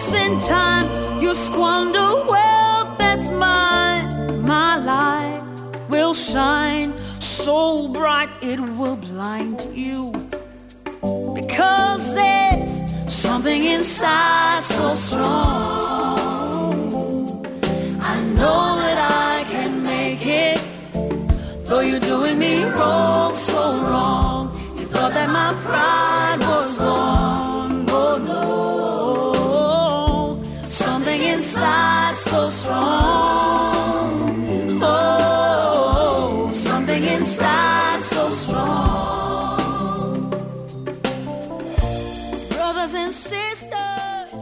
[0.07, 1.19] place in time.
[1.21, 4.41] You squander wealth that's mine.
[4.45, 5.43] My light
[5.89, 10.11] will shine so bright it will blind you.
[11.33, 16.17] Because there's something inside so strong.
[18.01, 18.97] I know that
[19.31, 20.61] I can make it.
[21.65, 24.51] Though you're doing me wrong, so wrong.
[24.77, 27.16] You thought that my pride was gone.
[31.47, 34.09] Inside so strong.
[34.83, 40.29] Oh, something inside so strong.
[42.49, 43.56] Brothers and sisters.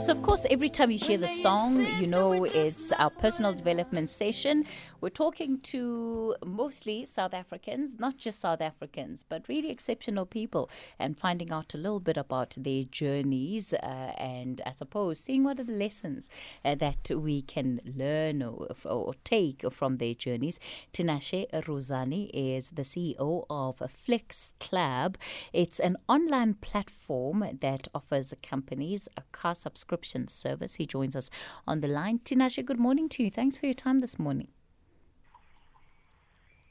[0.05, 4.11] So, of course, every time you hear the song, you know it's our personal development
[4.11, 4.65] session.
[5.01, 11.17] We're talking to mostly South Africans, not just South Africans, but really exceptional people, and
[11.17, 15.63] finding out a little bit about their journeys uh, and, I suppose, seeing what are
[15.63, 16.29] the lessons
[16.63, 20.59] uh, that we can learn or, or take from their journeys.
[20.93, 25.15] Tinashe Ruzane is the CEO of FlexClub.
[25.51, 30.75] It's an online platform that offers companies a car subscription service.
[30.75, 31.29] He joins us
[31.67, 32.19] on the line.
[32.19, 33.31] Tinashe, good morning to you.
[33.31, 34.49] Thanks for your time this morning.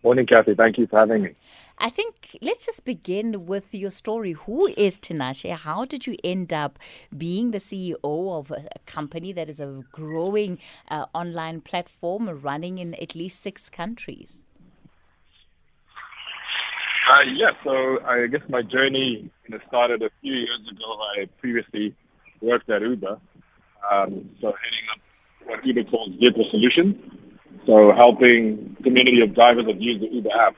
[0.04, 0.54] Morning, Kathy.
[0.54, 1.30] Thank you for having me.
[1.78, 4.32] I think let's just begin with your story.
[4.32, 5.50] Who is Tinashe?
[5.56, 6.78] How did you end up
[7.16, 10.58] being the CEO of a, company that is a growing
[10.90, 14.44] uh, online platform running in at least six countries?
[17.10, 20.98] Uh, yeah, so I guess my journey you know, started a few years ago.
[21.18, 21.94] I previously
[22.44, 23.18] worked at Uber.
[23.90, 25.00] Um, so heading up
[25.46, 26.96] what Uber calls vehicle solutions.
[27.66, 30.54] So helping community of drivers that use the Uber app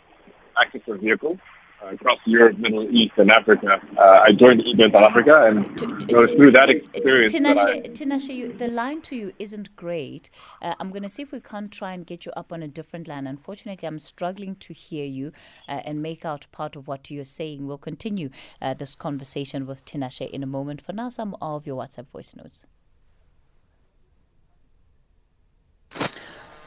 [0.60, 1.38] access their vehicles
[1.82, 3.80] across Europe, Middle East, and Africa.
[3.96, 9.00] Uh, I joined Uber in South Africa, and through that experience, Tinashe, Tinashe the line
[9.02, 10.30] to you isn't great.
[10.62, 12.68] Uh, I'm going to see if we can't try and get you up on a
[12.68, 13.26] different line.
[13.26, 15.32] Unfortunately, I'm struggling to hear you
[15.68, 17.66] uh, and make out part of what you're saying.
[17.66, 20.80] We'll continue uh, this conversation with Tinashe in a moment.
[20.80, 22.66] For now, some of your WhatsApp voice notes.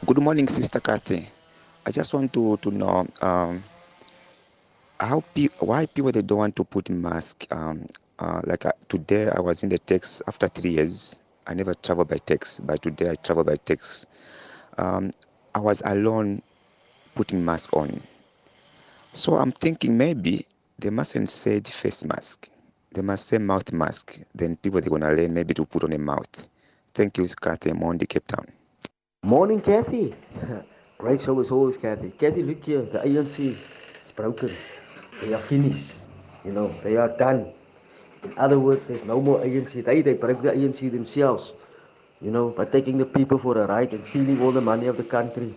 [0.06, 1.28] Good morning, Sister Cathy.
[1.86, 3.62] I just want to, to know um,
[5.00, 7.46] how pe- why people they don't want to put mask.
[7.50, 7.86] Um,
[8.18, 11.20] uh, like uh, today, I was in the text after three years.
[11.46, 14.06] I never travel by text, but today I travel by text.
[14.78, 15.10] Um,
[15.54, 16.42] I was alone
[17.14, 18.02] putting mask on.
[19.12, 20.46] So I'm thinking maybe
[20.78, 22.48] they mustn't say face mask.
[22.92, 24.20] They must say mouth mask.
[24.34, 26.28] Then people they're gonna learn maybe to put on a mouth.
[26.94, 27.70] Thank you, Cathy.
[27.72, 28.46] The Cape Town.
[29.24, 30.14] Morning, Cathy.
[30.98, 32.10] Great show as always, Cathy.
[32.18, 32.82] Cathy, look here.
[32.82, 33.56] The ANC
[34.16, 34.54] broken.
[35.20, 35.92] They are finished.
[36.44, 37.52] You know, they are done.
[38.24, 39.82] In other words, there's no more ANC.
[39.82, 41.52] They, they broke the ANC themselves.
[42.20, 44.96] You know, by taking the people for a ride and stealing all the money of
[44.96, 45.54] the country.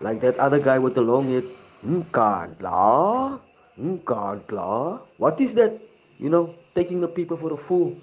[0.00, 1.44] Like that other guy with the long head.
[1.86, 3.40] Nkandla?
[3.78, 5.00] Nkandla?
[5.18, 5.80] What is that?
[6.18, 7.96] You know, taking the people for a fool.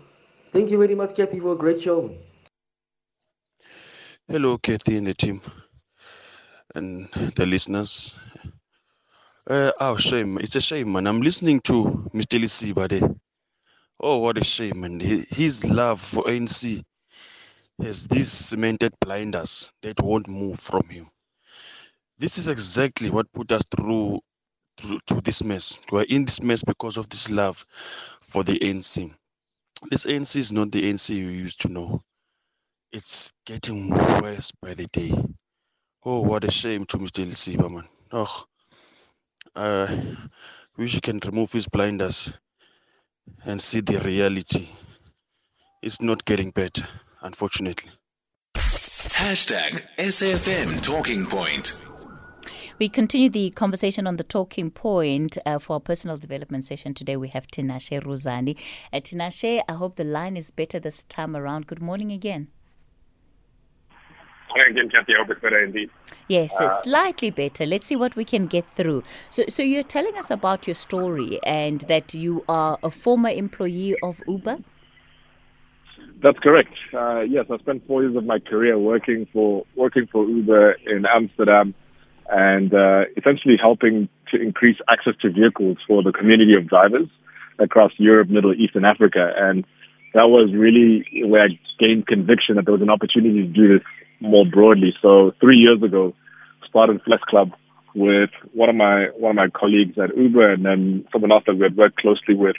[0.52, 2.12] Thank you very much, Cathy, for a great show.
[4.28, 5.42] Hello, Cathy and the team,
[6.76, 8.16] and the listeners.
[9.48, 10.38] Uh, oh, shame.
[10.40, 11.08] It's a shame, man.
[11.08, 12.40] I'm listening to Mr.
[12.40, 13.10] Lisiba there.
[14.00, 15.00] Oh, what a shame, man.
[15.00, 16.84] His love for ANC
[17.82, 21.10] has these cemented blinders that won't move from him.
[22.18, 24.20] This is exactly what put us through,
[24.78, 25.78] through to this mess.
[25.92, 27.66] We're in this mess because of this love
[28.22, 29.12] for the ANC.
[29.90, 32.02] This ANC is not the ANC you used to know.
[32.92, 35.14] It's getting worse by the day.
[36.04, 37.26] Oh, what a shame to Mr.
[37.26, 37.88] Lisiba, man.
[38.12, 38.46] Oh,
[39.62, 40.16] I
[40.78, 42.32] wish he can remove his blinders
[43.44, 44.70] and see the reality.
[45.82, 46.88] It's not getting better,
[47.22, 47.92] unfortunately.
[48.56, 51.74] Hashtag SAFM Talking Point.
[52.80, 57.18] We continue the conversation on the talking point uh, for our personal development session today.
[57.18, 58.58] We have Tinashe Ruzane.
[58.94, 61.68] Uh, Tinashe, I hope the line is better this time around.
[61.68, 62.48] Good morning again.
[64.92, 65.14] Cathy.
[65.16, 65.90] I hope it's better indeed.
[66.28, 67.66] Yes, uh, slightly better.
[67.66, 69.04] Let's see what we can get through.
[69.30, 73.96] So, so you're telling us about your story and that you are a former employee
[74.04, 74.60] of Uber.
[76.22, 76.74] That's correct.
[76.94, 81.06] Uh, yes, I spent four years of my career working for working for Uber in
[81.06, 81.74] Amsterdam,
[82.30, 87.08] and uh, essentially helping to increase access to vehicles for the community of drivers
[87.58, 89.32] across Europe, Middle East, and Africa.
[89.38, 89.66] And
[90.14, 93.88] that was really where I gained conviction that there was an opportunity to do this
[94.20, 94.94] more broadly.
[95.02, 96.14] So three years ago,
[96.70, 97.52] started FlexClub
[97.96, 101.56] with one of my one of my colleagues at Uber, and then someone else that
[101.56, 102.56] we had worked closely with,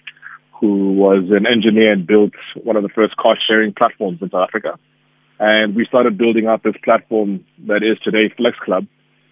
[0.61, 4.49] who was an engineer and built one of the first car sharing platforms in South
[4.49, 4.79] Africa.
[5.39, 8.87] And we started building out this platform that is today FlexClub,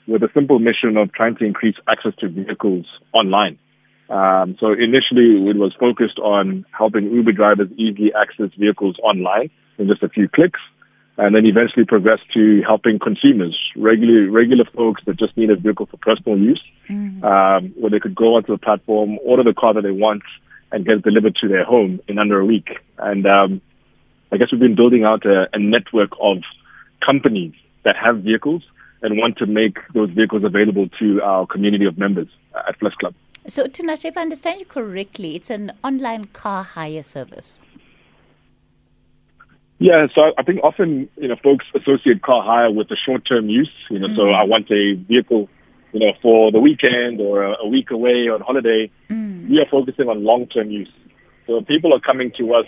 [0.07, 3.59] with a simple mission of trying to increase access to vehicles online.
[4.09, 9.87] Um, so initially, it was focused on helping Uber drivers easily access vehicles online in
[9.87, 10.61] just a few clicks
[11.19, 15.87] and then eventually progress to helping consumers, regular regular folks that just need a vehicle
[15.87, 17.25] for personal use, mm-hmm.
[17.25, 20.23] um, where they could go onto the platform, order the car that they want,
[20.71, 22.69] and get it delivered to their home in under a week.
[22.99, 23.61] And um,
[24.31, 26.39] I guess we've been building out a, a network of
[27.05, 27.55] companies
[27.85, 28.63] that have vehicles
[29.03, 32.29] and want to make those vehicles available to our community of members
[32.69, 33.15] at FlexClub.
[33.47, 37.63] So, Tinashe, if I understand you correctly, it's an online car hire service.
[39.79, 43.71] Yeah, so I think often you know folks associate car hire with the short-term use.
[43.91, 44.17] You know, mm-hmm.
[44.17, 45.49] so I want a vehicle,
[45.93, 48.91] you know, for the weekend or a, a week away on holiday.
[49.09, 49.49] Mm.
[49.49, 50.91] We are focusing on long-term use.
[51.47, 52.67] So people are coming to us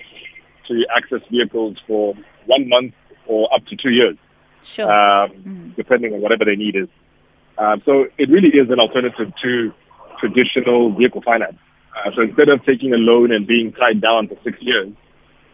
[0.68, 2.14] to access vehicles for
[2.46, 2.94] one month
[3.26, 4.16] or up to two years,
[4.62, 4.90] sure.
[4.90, 5.76] um, mm.
[5.76, 6.88] depending on whatever their need is.
[7.58, 9.72] Um, so it really is an alternative to
[10.18, 11.58] traditional vehicle finance.
[11.96, 14.92] Uh, so instead of taking a loan and being tied down for six years,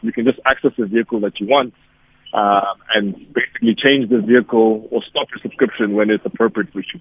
[0.02, 1.74] you can just access the vehicle that you want
[2.32, 7.00] uh, and basically change the vehicle or stop your subscription when it's appropriate for you.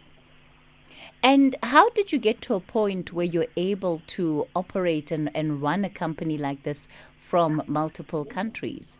[1.24, 5.62] And how did you get to a point where you're able to operate and, and
[5.62, 6.88] run a company like this
[7.18, 9.00] from multiple countries?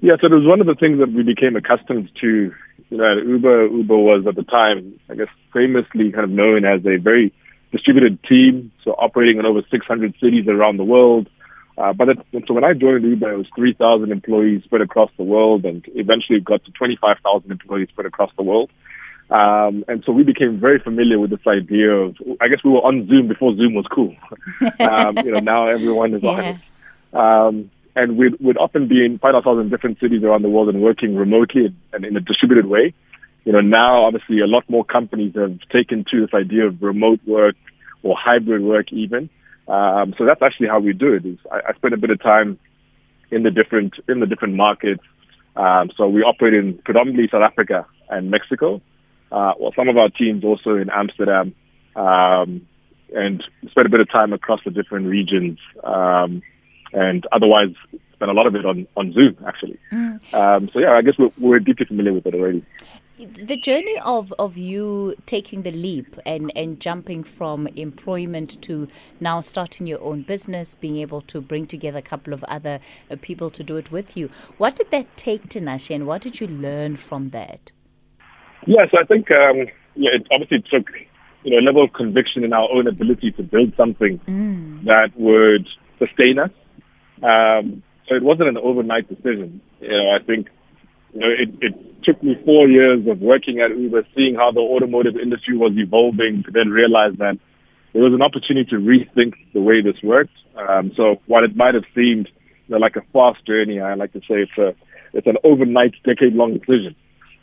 [0.00, 2.52] Yeah, so it was one of the things that we became accustomed to.
[2.90, 6.80] You know, Uber, Uber was at the time, I guess, famously kind of known as
[6.86, 7.32] a very
[7.72, 11.28] distributed team, so operating in over 600 cities around the world.
[11.78, 15.22] Uh, but it, so when I joined Uber, it was 3,000 employees spread across the
[15.22, 18.70] world, and eventually it got to 25,000 employees spread across the world.
[19.30, 22.78] Um, and so we became very familiar with this idea of, I guess we were
[22.78, 24.16] on Zoom before Zoom was cool.
[24.80, 26.30] um, you know, now everyone is yeah.
[26.30, 26.56] on it.
[27.12, 30.68] Um, and we'd, we'd often be in, find ourselves in different cities around the world
[30.68, 32.94] and working remotely and in a distributed way.
[33.44, 37.20] You know, now obviously a lot more companies have taken to this idea of remote
[37.26, 37.54] work
[38.02, 39.30] or hybrid work even.
[39.68, 41.26] Um, so that's actually how we do it.
[41.26, 42.58] Is I, I spend a bit of time
[43.30, 45.02] in the different in the different markets.
[45.56, 48.80] Um, so we operate in predominantly South Africa and Mexico.
[49.30, 51.54] Uh, well, some of our teams also in Amsterdam,
[51.96, 52.66] um,
[53.14, 55.58] and spend a bit of time across the different regions.
[55.84, 56.42] Um,
[56.92, 57.74] and otherwise,
[58.14, 59.78] spend a lot of it on on Zoom actually.
[59.92, 60.34] Mm.
[60.34, 62.64] Um, so yeah, I guess we're, we're deeply familiar with it already
[63.18, 68.86] the journey of, of you taking the leap and, and jumping from employment to
[69.20, 72.78] now starting your own business, being able to bring together a couple of other
[73.10, 76.40] uh, people to do it with you, what did that take, Tinashe, and what did
[76.40, 77.72] you learn from that?
[78.66, 79.66] Yes, I think um,
[79.96, 80.88] yeah, it obviously took
[81.42, 84.84] you know a level of conviction in our own ability to build something mm.
[84.84, 85.66] that would
[85.98, 86.50] sustain us.
[87.22, 89.60] Um, so it wasn't an overnight decision.
[89.80, 90.48] You know, I think
[91.12, 94.60] you know, it, it took me four years of working at Uber, seeing how the
[94.60, 97.38] automotive industry was evolving, to then realize that
[97.92, 100.36] there was an opportunity to rethink the way this worked.
[100.56, 102.28] Um, so while it might have seemed
[102.66, 104.74] you know, like a fast journey, I like to say it's a
[105.14, 106.94] it's an overnight, decade-long decision,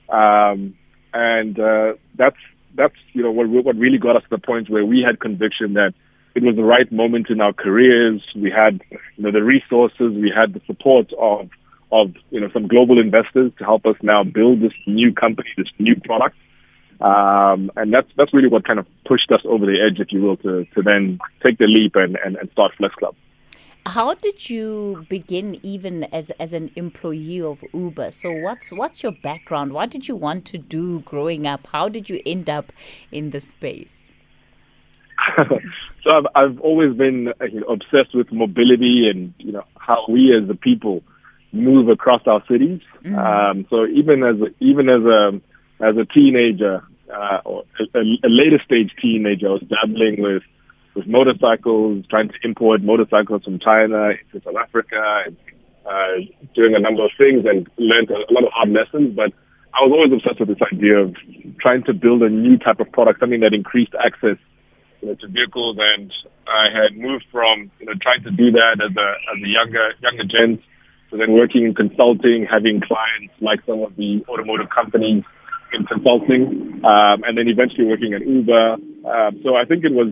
[0.09, 0.75] um,
[1.13, 2.37] and uh, that's
[2.75, 5.73] that's you know what what really got us to the point where we had conviction
[5.73, 5.93] that
[6.35, 8.21] it was the right moment in our careers.
[8.35, 11.49] We had you know the resources, we had the support of
[12.01, 15.67] of you know some global investors to help us now build this new company, this
[15.79, 16.35] new product.
[17.01, 20.21] Um, and that's that's really what kind of pushed us over the edge, if you
[20.21, 23.15] will, to, to then take the leap and, and, and start FlexClub.
[23.87, 28.11] How did you begin even as as an employee of Uber?
[28.11, 29.73] So what's what's your background?
[29.73, 31.67] What did you want to do growing up?
[31.67, 32.71] How did you end up
[33.11, 34.13] in the space?
[35.35, 40.35] so I've I've always been you know, obsessed with mobility and you know how we
[40.35, 41.03] as the people
[41.55, 42.81] move across our cities.
[43.03, 43.17] Mm.
[43.17, 45.41] Um, so even as a, even as a
[45.83, 46.83] as a teenager
[47.13, 50.43] uh, or a, a later stage teenager, I was dabbling with
[50.95, 55.37] with motorcycles, trying to import motorcycles from China into South Africa, and
[55.85, 56.23] uh,
[56.55, 59.15] doing a number of things, and learned a, a lot of hard lessons.
[59.15, 59.33] But
[59.73, 61.15] I was always obsessed with this idea of
[61.59, 64.37] trying to build a new type of product, something that increased access
[65.01, 65.77] you know, to vehicles.
[65.79, 66.11] And
[66.47, 69.93] I had moved from you know trying to do that as a as a younger
[70.01, 70.61] younger gent
[71.15, 75.23] so then working in consulting, having clients like some of the automotive companies
[75.71, 78.73] in consulting, um, and then eventually working at Uber.
[79.07, 80.11] Um, so I think it was,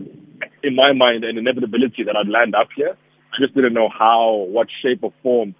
[0.62, 2.96] in my mind, an inevitability that I'd land up here.
[2.96, 5.54] I just didn't know how, what shape or form,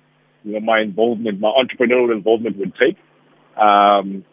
[0.44, 2.96] you know, my involvement, my entrepreneurial involvement would take.
[3.60, 4.24] Um,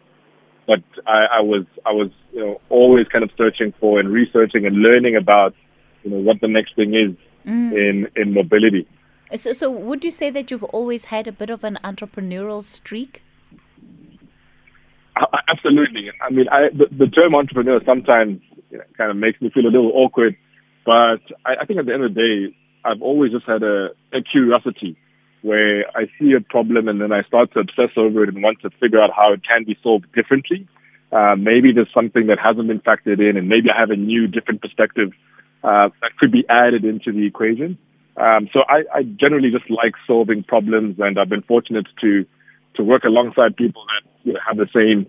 [0.66, 4.64] but I, I was, I was, you know, always kind of searching for and researching
[4.64, 5.54] and learning about,
[6.04, 7.14] you know, what the next thing is
[7.46, 7.72] mm.
[7.72, 8.88] in in mobility.
[9.34, 13.22] So, so would you say that you've always had a bit of an entrepreneurial streak?
[15.48, 16.10] Absolutely.
[16.20, 18.40] I mean, I, the, the term entrepreneur sometimes
[18.96, 20.36] kind of makes me feel a little awkward,
[20.84, 23.90] but I, I think at the end of the day, I've always just had a,
[24.12, 24.96] a curiosity
[25.42, 28.60] where I see a problem and then I start to obsess over it and want
[28.62, 30.66] to figure out how it can be solved differently.
[31.10, 34.26] Uh, maybe there's something that hasn't been factored in, and maybe I have a new,
[34.26, 35.10] different perspective
[35.62, 37.76] uh, that could be added into the equation.
[38.16, 42.26] Um, so I, I generally just like solving problems, and I've been fortunate to
[42.76, 45.06] to work alongside people that you know, have the same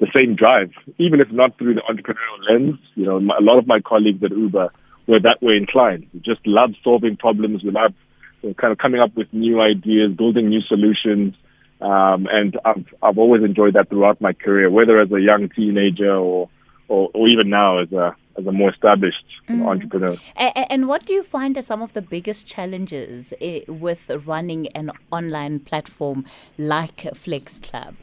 [0.00, 2.78] the same drive, even if not through the entrepreneurial lens.
[2.94, 4.72] You know, my, a lot of my colleagues at Uber
[5.06, 6.06] were that way inclined.
[6.12, 7.62] We just love solving problems.
[7.62, 7.94] We love
[8.42, 11.34] you know, kind of coming up with new ideas, building new solutions.
[11.80, 16.14] Um, and I've, I've always enjoyed that throughout my career, whether as a young teenager
[16.14, 16.48] or,
[16.88, 19.66] or, or even now as a, as a more established mm.
[19.66, 20.16] entrepreneur.
[20.36, 24.68] And, and, what do you find are some of the biggest challenges eh, with running
[24.68, 26.24] an online platform
[26.58, 27.94] like FlexClub?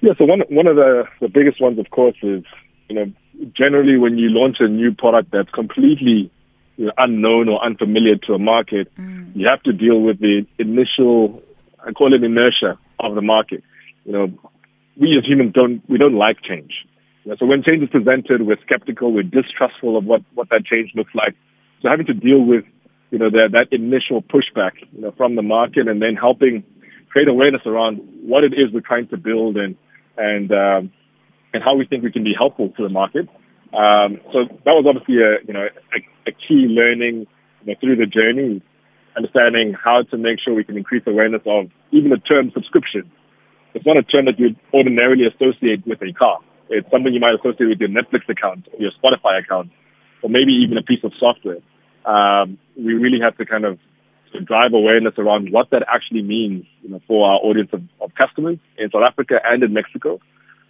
[0.00, 2.44] Yeah, so one one of the, the biggest ones, of course, is
[2.88, 3.12] you know
[3.56, 6.30] generally when you launch a new product that's completely
[6.76, 9.34] you know, unknown or unfamiliar to a market, mm.
[9.34, 11.42] you have to deal with the initial,
[11.86, 13.62] I call it inertia of the market.
[14.04, 14.26] You know,
[14.96, 16.72] we as humans don't we don't like change.
[17.38, 21.14] So when change is presented, we're skeptical, we're distrustful of what what that change looks
[21.14, 21.34] like.
[21.80, 22.64] So having to deal with
[23.10, 26.64] you know that that initial pushback you know from the market and then helping
[27.08, 29.76] create awareness around what it is we're trying to build and
[30.18, 30.92] and um,
[31.54, 33.28] and how we think we can be helpful to the market.
[33.72, 35.98] Um, so that was obviously a you know a,
[36.28, 37.26] a key learning
[37.64, 38.60] you know, through the journey,
[39.16, 43.10] understanding how to make sure we can increase awareness of even the term subscription.
[43.72, 46.38] It's not a term that you would ordinarily associate with a car.
[46.70, 49.70] It's something you might associate with your Netflix account or your Spotify account,
[50.22, 51.60] or maybe even a piece of software.
[52.04, 53.78] Um, we really have to kind of
[54.34, 58.10] to drive awareness around what that actually means you know, for our audience of, of
[58.14, 60.20] customers in South Africa and in Mexico.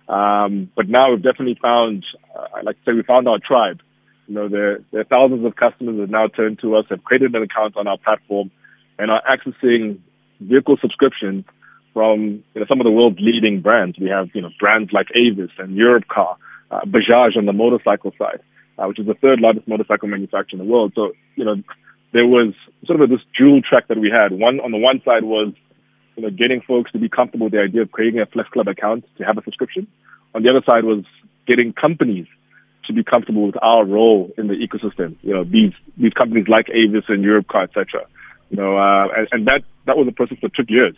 [0.08, 2.04] Um, but now we've definitely found,
[2.36, 3.80] uh, I like to say, we found our tribe.
[4.26, 7.34] You know, there, there are thousands of customers that now turn to us, have created
[7.34, 8.50] an account on our platform,
[8.98, 9.98] and are accessing
[10.40, 11.44] vehicle subscriptions
[11.94, 13.98] from you know, some of the world's leading brands.
[13.98, 16.36] We have you know brands like Avis and Europcar,
[16.70, 18.40] uh, Bajaj on the motorcycle side,
[18.76, 20.92] uh, which is the third largest motorcycle manufacturer in the world.
[20.94, 21.62] So you know
[22.14, 22.54] there was
[22.86, 24.32] sort of this dual track that we had.
[24.32, 25.52] One on the one side was,
[26.16, 29.04] you know, getting folks to be comfortable with the idea of creating a FlexClub account
[29.18, 29.86] to have a subscription.
[30.34, 31.04] On the other side was
[31.46, 32.26] getting companies
[32.86, 35.16] to be comfortable with our role in the ecosystem.
[35.22, 38.06] You know, these these companies like Avis and Europcar, etc.
[38.50, 40.94] You know, uh, and, and that that was a process that took years,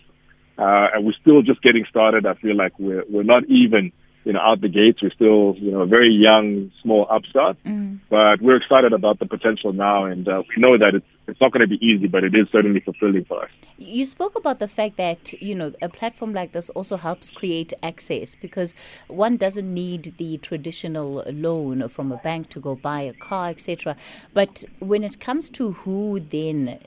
[0.59, 2.27] uh, and we're still just getting started.
[2.27, 3.93] I feel like we're we're not even
[4.27, 5.01] you know, out the gates.
[5.01, 8.01] We're still, you know, a very young, small upstart, mm.
[8.11, 11.53] but we're excited about the potential now, and uh, we know that it's it's not
[11.53, 13.51] going to be easy, but it is certainly fulfilling for us.
[13.79, 17.73] You spoke about the fact that you know a platform like this also helps create
[17.85, 18.75] access because
[19.07, 23.97] one doesn't need the traditional loan from a bank to go buy a car, etc.
[24.35, 26.81] But when it comes to who then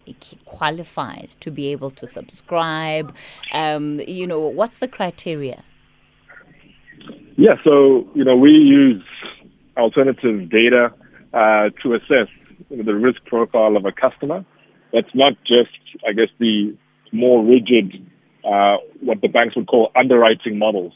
[0.43, 3.15] qualifies to be able to subscribe,
[3.53, 5.63] um, you know, what's the criteria?
[7.39, 9.01] Yeah, so you know we use
[9.77, 10.93] alternative data
[11.33, 12.27] uh, to assess
[12.69, 14.43] the risk profile of a customer.
[14.91, 15.71] That's not just,
[16.05, 16.75] I guess, the
[17.13, 18.05] more rigid,
[18.43, 20.91] uh, what the banks would call underwriting models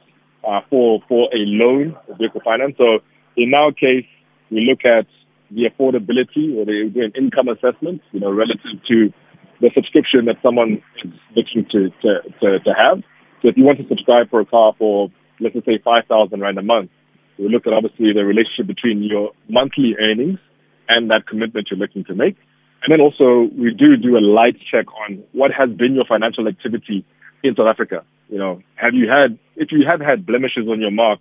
[0.46, 2.76] uh, for for a loan, a vehicle finance.
[2.78, 3.00] So
[3.38, 4.06] in our case,
[4.52, 5.08] we look at
[5.50, 9.14] the affordability or they do an income assessment, you know, relative to
[9.62, 13.02] the subscription that someone is looking to, to, to, to have.
[13.42, 15.10] So if you want to subscribe for a car for
[15.44, 16.92] let's just say 5,000 Rand a month,
[17.38, 20.40] we look at obviously the relationship between your monthly earnings
[20.88, 22.38] and that commitment you're looking to make.
[22.84, 26.48] And then also we do do a light check on what has been your financial
[26.48, 27.06] activity
[27.44, 28.04] in South Africa.
[28.30, 31.20] You know, have you had, if you have had blemishes on your mark,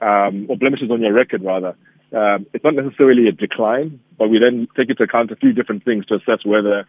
[0.00, 1.76] um, or blemishes on your record rather,
[2.12, 5.84] um, it's not necessarily a decline, but we then take into account a few different
[5.84, 6.86] things to assess whether,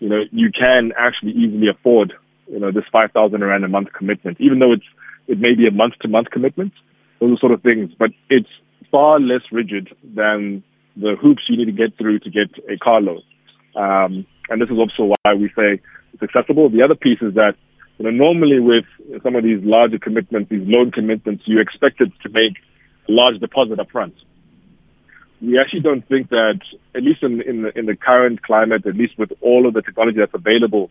[0.00, 2.12] you know, you can actually easily afford,
[2.46, 4.86] you know, this 5,000 Rand a month commitment, even though it's
[5.28, 6.72] it may be a month to month commitment,
[7.20, 7.92] those sort of things.
[7.98, 8.48] But it's
[8.90, 10.64] far less rigid than
[10.96, 13.22] the hoops you need to get through to get a car loan.
[13.76, 15.80] Um, and this is also why we say
[16.14, 16.70] it's accessible.
[16.70, 17.54] The other piece is that
[17.98, 18.84] you know, normally with
[19.22, 22.56] some of these larger commitments, these loan commitments, you expect it to make
[23.08, 24.14] a large deposit up front.
[25.40, 26.60] We actually don't think that,
[26.94, 29.82] at least in, in, the, in the current climate, at least with all of the
[29.82, 30.90] technology that's available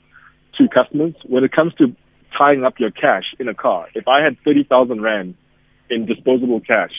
[0.57, 1.95] to customers, when it comes to
[2.37, 3.87] tying up your cash in a car.
[3.93, 5.35] If I had 30,000 Rand
[5.89, 6.93] in disposable cash,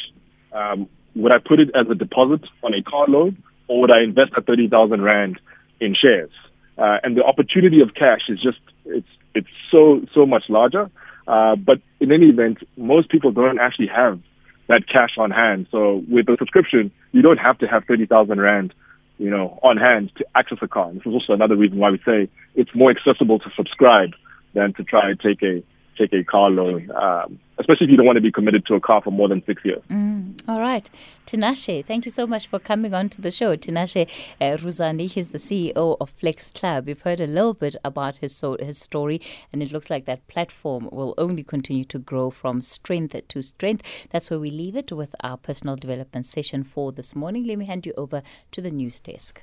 [0.52, 4.02] um, would I put it as a deposit on a car loan or would I
[4.02, 5.40] invest that 30,000 Rand
[5.80, 6.30] in shares?
[6.76, 10.90] Uh, and the opportunity of cash is just, it's, it's so, so much larger.
[11.26, 14.20] Uh, but in any event, most people don't actually have
[14.68, 15.66] that cash on hand.
[15.70, 18.72] So with a subscription, you don't have to have 30,000 Rand,
[19.18, 20.88] you know, on hand to access a car.
[20.88, 24.10] And this is also another reason why we say it's more accessible to subscribe
[24.58, 25.62] than to try and take a
[25.98, 28.80] take a car loan, um, especially if you don't want to be committed to a
[28.80, 29.82] car for more than six years.
[29.90, 30.88] Mm, all right.
[31.26, 33.56] Tinashe, thank you so much for coming on to the show.
[33.56, 34.08] Tinashe
[34.40, 36.86] uh, Ruzane, he's the CEO of FlexClub.
[36.86, 39.20] We've heard a little bit about his, so, his story,
[39.52, 43.82] and it looks like that platform will only continue to grow from strength to strength.
[44.10, 47.44] That's where we leave it with our personal development session for this morning.
[47.44, 49.42] Let me hand you over to the news desk.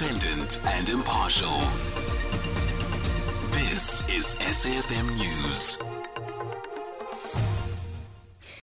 [0.00, 1.60] independent and impartial.
[3.80, 5.78] This is SAFM News.